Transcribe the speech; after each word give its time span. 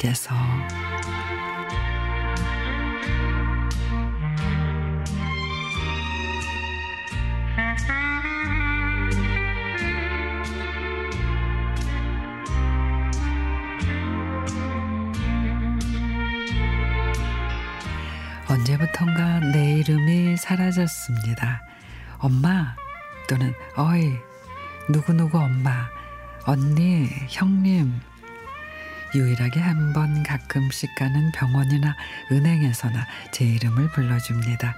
속에서 0.00 0.34
언제부턴가 18.48 19.40
내 19.52 19.78
이름이 19.78 20.36
사라졌습니다. 20.36 21.62
엄마 22.18 22.74
또는 23.28 23.54
어이 23.76 24.16
누구누구 24.88 25.38
엄마 25.38 25.99
언니 26.46 27.08
형님 27.28 28.00
유일하게 29.14 29.60
한 29.60 29.92
번 29.92 30.22
가끔씩 30.22 30.94
가는 30.96 31.32
병원이나 31.32 31.96
은행에서나 32.30 33.06
제 33.32 33.44
이름을 33.44 33.90
불러줍니다. 33.90 34.76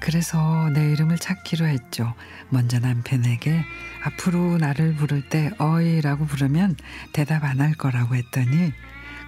그래서 0.00 0.70
내 0.72 0.92
이름을 0.92 1.18
찾기로 1.18 1.66
했죠. 1.66 2.14
먼저 2.48 2.78
남편에게 2.78 3.64
앞으로 4.04 4.56
나를 4.58 4.94
부를 4.94 5.28
때 5.28 5.50
어이라고 5.58 6.26
부르면 6.26 6.76
대답 7.12 7.44
안 7.44 7.60
할 7.60 7.74
거라고 7.74 8.14
했더니 8.14 8.72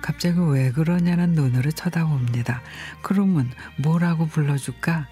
갑자기 0.03 0.39
왜 0.41 0.71
그러냐는 0.71 1.33
눈으로 1.33 1.71
쳐다봅니다. 1.73 2.63
그러면 3.03 3.51
뭐라고 3.79 4.27
불러줄까? 4.29 5.07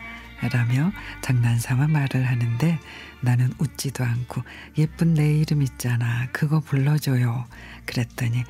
라며 0.49 0.91
장난삼아 1.21 1.89
말을 1.89 2.27
하는데 2.27 2.79
나는 3.21 3.53
웃지도 3.59 4.05
않고 4.05 4.43
예쁜 4.79 5.15
내 5.15 5.37
이름 5.37 5.63
있잖아. 5.63 6.29
그거 6.33 6.61
불러줘요. 6.61 7.47
그랬더니 7.85 8.45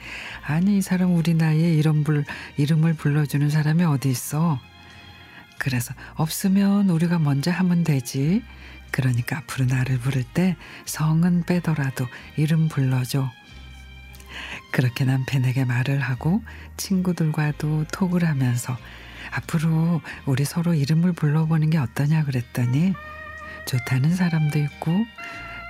아니 0.46 0.78
이 0.78 0.82
사람 0.82 1.14
우리 1.14 1.34
나이에 1.34 1.74
이런 1.74 2.04
불 2.04 2.24
이름을 2.56 2.94
불러주는 2.94 3.50
사람이 3.50 3.82
어디 3.84 4.10
있어? 4.10 4.60
그래서 5.58 5.92
없으면 6.14 6.88
우리가 6.90 7.18
먼저 7.18 7.50
하면 7.50 7.82
되지. 7.84 8.42
그러니까 8.92 9.38
앞으로 9.38 9.66
나를 9.66 9.98
부를 9.98 10.22
때 10.22 10.56
성은 10.84 11.44
빼더라도 11.44 12.06
이름 12.36 12.68
불러줘. 12.68 13.30
그렇게 14.72 15.04
남편에게 15.04 15.64
말을 15.64 16.00
하고 16.00 16.42
친구들과도 16.76 17.86
톡을 17.92 18.24
하면서 18.24 18.76
앞으로 19.32 20.00
우리 20.26 20.44
서로 20.44 20.74
이름을 20.74 21.12
불러보는 21.12 21.70
게 21.70 21.78
어떠냐 21.78 22.24
그랬더니 22.24 22.94
좋다는 23.66 24.14
사람도 24.14 24.58
있고 24.58 24.92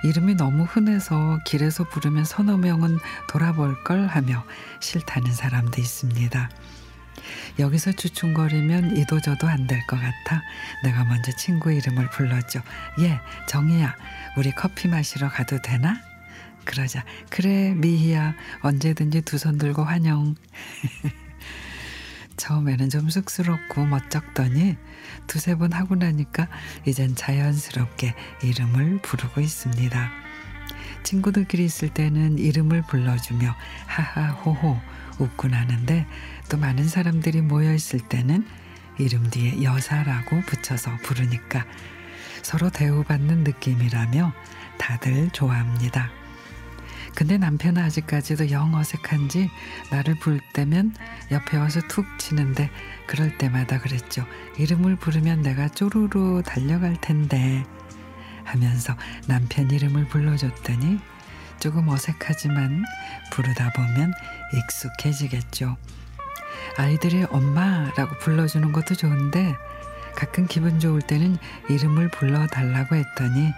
이름이 0.03 0.35
너무 0.35 0.63
흔해서 0.63 1.39
길에서 1.45 1.83
부르면 1.83 2.25
서너 2.25 2.57
명은 2.57 2.97
돌아볼 3.29 3.83
걸 3.83 4.07
하며 4.07 4.43
싫다는 4.79 5.31
사람도 5.31 5.79
있습니다. 5.79 6.49
여기서 7.59 7.91
주춤거리면 7.91 8.97
이도저도 8.97 9.47
안 9.47 9.67
될 9.67 9.79
것 9.87 9.97
같아 9.97 10.41
내가 10.83 11.03
먼저 11.03 11.31
친구 11.33 11.71
이름을 11.71 12.09
불렀죠. 12.09 12.61
예, 13.01 13.19
정희야, 13.47 13.95
우리 14.37 14.51
커피 14.51 14.87
마시러 14.87 15.29
가도 15.29 15.61
되나? 15.61 16.01
그러자 16.65 17.03
그래 17.29 17.73
미희야 17.75 18.33
언제든지 18.61 19.21
두 19.21 19.37
손 19.37 19.57
들고 19.59 19.83
환영. 19.83 20.35
처음에는 22.41 22.89
좀 22.89 23.07
쑥스럽고 23.07 23.85
멋쩍더니 23.85 24.75
두세 25.27 25.53
번 25.55 25.73
하고 25.73 25.93
나니까 25.93 26.47
이젠 26.85 27.15
자연스럽게 27.15 28.15
이름을 28.41 28.99
부르고 29.03 29.41
있습니다. 29.41 30.11
친구들끼리 31.03 31.63
있을 31.63 31.89
때는 31.89 32.39
이름을 32.39 32.81
불러주며 32.87 33.55
하하호호 33.85 34.79
웃고 35.19 35.49
나는데 35.49 36.07
또 36.49 36.57
많은 36.57 36.87
사람들이 36.87 37.41
모여 37.41 37.75
있을 37.75 37.99
때는 37.99 38.47
이름 38.97 39.29
뒤에 39.29 39.61
여사라고 39.61 40.41
붙여서 40.41 40.97
부르니까 41.03 41.63
서로 42.41 42.71
대우받는 42.71 43.43
느낌이라며 43.43 44.33
다들 44.79 45.29
좋아합니다. 45.29 46.20
근데 47.15 47.37
남편은 47.37 47.81
아직까지도 47.83 48.51
영 48.51 48.73
어색한지 48.73 49.49
나를 49.91 50.15
부를 50.15 50.39
때면 50.53 50.95
옆에 51.29 51.57
와서 51.57 51.81
툭 51.87 52.05
치는데 52.17 52.69
그럴 53.05 53.37
때마다 53.37 53.79
그랬죠. 53.79 54.25
이름을 54.57 54.95
부르면 54.95 55.41
내가 55.41 55.67
쪼르르 55.69 56.43
달려갈 56.45 56.99
텐데 56.99 57.63
하면서 58.43 58.95
남편 59.27 59.69
이름을 59.69 60.07
불러줬더니 60.07 60.99
조금 61.59 61.89
어색하지만 61.89 62.83
부르다 63.31 63.71
보면 63.73 64.13
익숙해지겠죠. 64.53 65.77
아이들이 66.77 67.23
엄마라고 67.29 68.17
불러주는 68.19 68.71
것도 68.71 68.95
좋은데 68.95 69.55
가끔 70.15 70.47
기분 70.47 70.79
좋을 70.79 71.01
때는 71.01 71.37
이름을 71.69 72.09
불러달라고 72.09 72.95
했더니 72.95 73.51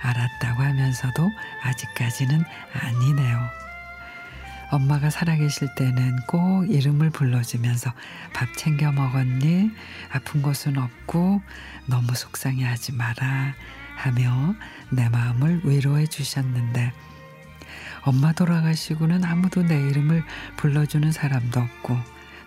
알았다고 0.00 0.62
하면서도 0.62 1.30
아직까지는 1.62 2.44
아니네요. 2.72 3.40
엄마가 4.70 5.10
살아계실 5.10 5.74
때는 5.76 6.16
꼭 6.26 6.64
이름을 6.68 7.10
불러주면서 7.10 7.92
밥 8.32 8.48
챙겨 8.56 8.90
먹었니? 8.90 9.70
아픈 10.12 10.42
곳은 10.42 10.76
없고 10.78 11.40
너무 11.86 12.14
속상해 12.14 12.64
하지 12.64 12.92
마라 12.92 13.54
하며 13.96 14.54
내 14.90 15.08
마음을 15.08 15.60
위로해 15.64 16.06
주셨는데 16.06 16.92
엄마 18.02 18.32
돌아가시고는 18.32 19.24
아무도 19.24 19.62
내 19.62 19.76
이름을 19.88 20.24
불러주는 20.56 21.10
사람도 21.12 21.60
없고 21.60 21.96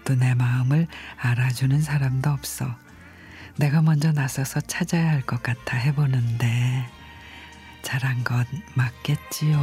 또 0.05 0.15
내 0.15 0.33
마음을 0.33 0.87
알아주는 1.21 1.81
사람도 1.81 2.29
없어. 2.31 2.75
내가 3.57 3.81
먼저 3.81 4.11
나서서 4.11 4.61
찾아야 4.61 5.09
할 5.11 5.21
것 5.21 5.43
같아 5.43 5.77
해보는데 5.77 6.87
잘한 7.89 8.23
것 8.23 8.45
맞겠지요. 8.75 9.57